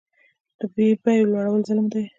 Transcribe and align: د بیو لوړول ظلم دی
د 0.59 0.61
بیو 1.03 1.29
لوړول 1.31 1.61
ظلم 1.67 1.85
دی 1.93 2.03